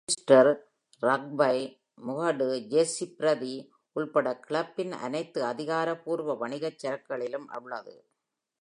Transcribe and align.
Ulster 0.09 0.45
Rugby 1.03 1.57
முகடு, 2.07 2.47
jersey 2.71 3.05
பிரதி 3.15 3.53
உள்பட 3.95 4.27
கிளப்பின் 4.47 4.93
அனைத்து 4.99 5.39
அதிகாரப்பூர்வ 5.43 6.35
வணிகச் 6.41 6.79
சரக்குகளிலும் 6.83 7.47
உள்ளது. 7.59 7.95